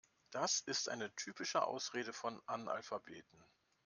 Das 0.31 0.61
ist 0.61 0.89
eine 0.89 1.13
typische 1.13 1.61
Ausrede 1.67 2.11
von 2.11 2.41
Analphabeten. 2.47 3.43